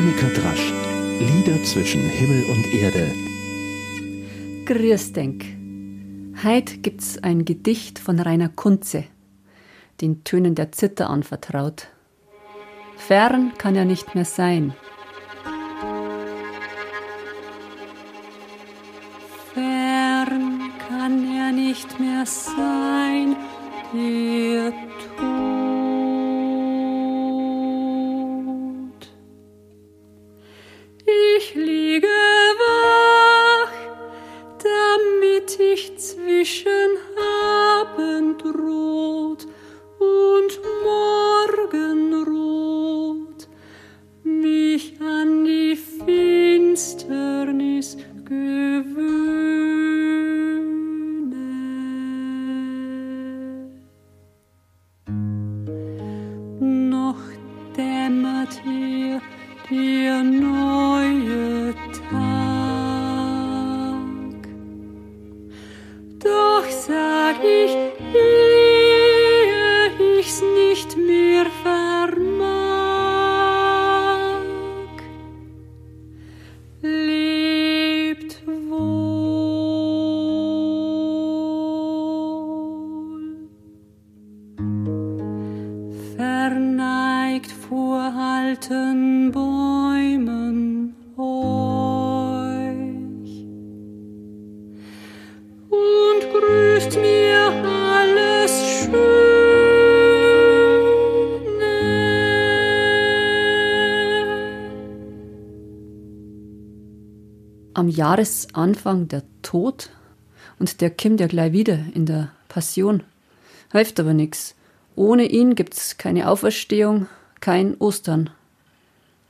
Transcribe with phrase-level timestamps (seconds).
[0.00, 0.72] Monika Drasch.
[1.18, 3.12] Lieder zwischen Himmel und Erde.
[4.64, 5.44] Grüß denk.
[6.42, 9.04] Heit gibt's ein Gedicht von Rainer Kunze,
[10.00, 11.88] den Tönen der Zither anvertraut.
[12.96, 14.72] Fern kann er nicht mehr sein.
[19.52, 23.36] Fern kann er nicht mehr sein,
[23.92, 24.89] der
[31.40, 32.06] ich liege
[32.58, 33.72] wach,
[34.58, 36.98] damit ich zwischen
[37.80, 39.46] Abendrot
[39.98, 40.60] und
[41.64, 42.68] Morgenrot
[44.22, 47.96] mich an die Finsternis
[48.26, 49.00] gewöhne.
[56.60, 57.22] Noch
[57.76, 59.22] dämmert hier,
[59.68, 60.89] hier nur.
[107.80, 109.90] Am Jahresanfang der Tod
[110.58, 113.02] und der kommt ja gleich wieder in der Passion.
[113.72, 114.54] Hilft aber nichts.
[114.96, 117.06] Ohne ihn gibt's keine Auferstehung,
[117.40, 118.30] kein Ostern.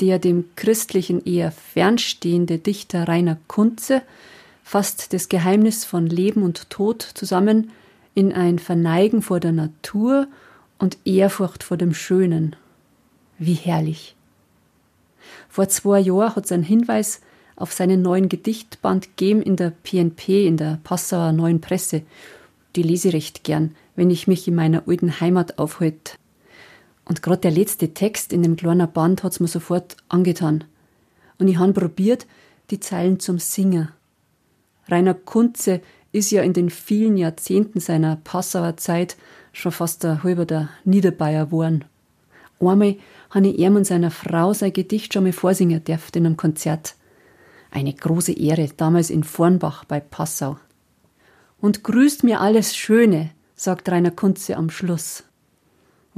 [0.00, 4.02] Der dem Christlichen eher fernstehende Dichter Rainer Kunze
[4.62, 7.70] fasst das Geheimnis von Leben und Tod zusammen
[8.14, 10.28] in ein Verneigen vor der Natur
[10.78, 12.54] und Ehrfurcht vor dem Schönen.
[13.38, 14.14] Wie herrlich.
[15.48, 17.20] Vor zwei Jahren hat sein Hinweis
[17.56, 22.02] auf seinen neuen Gedichtband gegeben in der PNP, in der Passauer Neuen Presse.
[22.76, 26.12] Die lese ich recht gern, wenn ich mich in meiner alten Heimat aufhalte.
[27.08, 30.64] Und gerade der letzte Text in dem kleinen Band hat's mir sofort angetan.
[31.38, 32.26] Und ich han probiert,
[32.70, 33.88] die Zeilen zum Singen.
[34.88, 35.80] Rainer Kunze
[36.12, 39.16] ist ja in den vielen Jahrzehnten seiner Passauer Zeit
[39.52, 41.84] schon fast der halber der Niederbayer geworden.
[42.60, 42.96] Einmal
[43.30, 46.94] habe ich ihm und seiner Frau sein Gedicht schon mal vorsingen dürfen in einem Konzert.
[47.70, 50.58] Eine große Ehre, damals in Vornbach bei Passau.
[51.60, 55.24] Und grüßt mir alles Schöne, sagt Rainer Kunze am Schluss.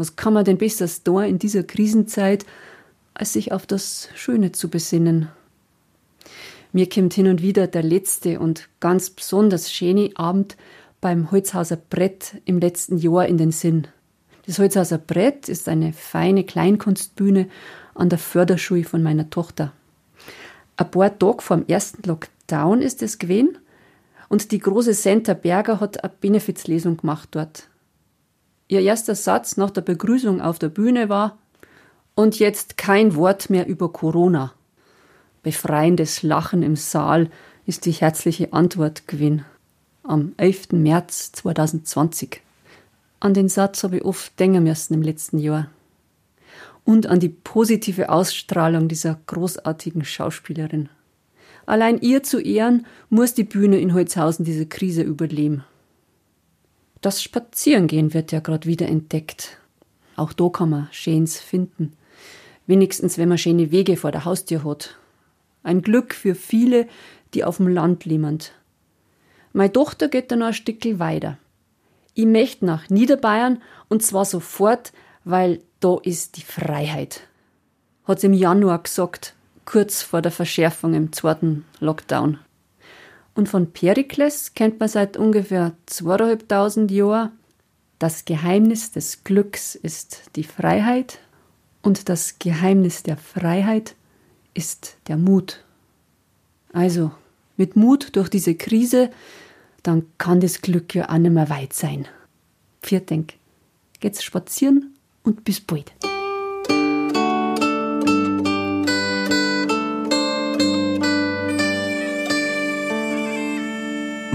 [0.00, 2.44] Was kann man denn besser tun in dieser Krisenzeit,
[3.14, 5.28] als sich auf das Schöne zu besinnen?
[6.72, 10.56] Mir kommt hin und wieder der letzte und ganz besonders schöne Abend
[11.00, 13.86] beim Holzhauser Brett im letzten Jahr in den Sinn.
[14.46, 17.48] Das Holzhauser Brett ist eine feine Kleinkunstbühne
[17.94, 19.72] an der Förderschule von meiner Tochter
[20.80, 23.58] ein paar Tage vor dem ersten Lockdown ist es gewesen.
[24.28, 27.68] Und die große Senta Berger hat eine Benefizlesung gemacht dort.
[28.70, 31.36] Ihr erster Satz nach der Begrüßung auf der Bühne war,
[32.14, 34.52] und jetzt kein Wort mehr über Corona.
[35.42, 37.30] Befreiendes Lachen im Saal
[37.66, 39.44] ist die herzliche Antwort gewesen.
[40.04, 40.70] Am 11.
[40.70, 42.42] März 2020.
[43.18, 45.66] An den Satz habe ich oft denken müssen im letzten Jahr
[46.84, 50.88] und an die positive Ausstrahlung dieser großartigen Schauspielerin.
[51.66, 55.64] Allein ihr zu Ehren muss die Bühne in Holzhausen diese Krise überleben.
[57.00, 59.58] Das Spazierengehen wird ja gerade wieder entdeckt.
[60.16, 61.94] Auch da kann man Schönes finden.
[62.66, 64.96] Wenigstens, wenn man schöne Wege vor der Haustür hat.
[65.62, 66.86] Ein Glück für viele,
[67.32, 68.38] die auf dem Land leben.
[69.52, 71.38] Meine Tochter geht dann noch ein Stückchen weiter.
[72.14, 74.92] Ich möchte nach Niederbayern und zwar sofort,
[75.24, 77.22] weil da ist die Freiheit.
[78.04, 79.34] Hat sie im Januar gesagt,
[79.64, 82.38] kurz vor der Verschärfung im zweiten Lockdown.
[83.34, 87.32] Und von Perikles kennt man seit ungefähr zweieinhalbtausend Jahren,
[87.98, 91.18] das Geheimnis des Glücks ist die Freiheit
[91.82, 93.94] und das Geheimnis der Freiheit
[94.54, 95.62] ist der Mut.
[96.72, 97.10] Also,
[97.58, 99.10] mit Mut durch diese Krise,
[99.82, 102.08] dann kann das Glück ja auch nicht mehr weit sein.
[102.82, 103.34] Viertdenk.
[104.00, 105.92] Geht's spazieren und bis bald.